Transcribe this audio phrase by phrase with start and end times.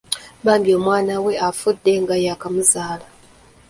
[0.45, 3.05] Bambi omwana we afudde nga yakamuzaala.